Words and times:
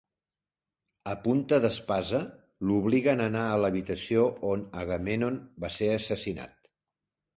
A 1.11 1.11
punta 1.25 1.59
d'espasa, 1.65 2.21
l'obliguen 2.69 3.21
a 3.21 3.27
anar 3.33 3.43
a 3.51 3.61
l'habitació 3.65 4.25
on 4.55 4.65
Agamèmnon 4.85 5.39
va 5.67 5.73
ser 5.77 5.91
assassinat. 5.99 6.57